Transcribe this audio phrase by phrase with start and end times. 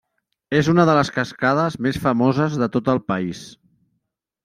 [0.59, 3.47] És una de les cascades més famoses de tot el país.